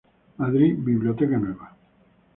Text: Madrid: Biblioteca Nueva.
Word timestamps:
Madrid: 0.37 0.83
Biblioteca 0.83 1.37
Nueva. 1.37 1.77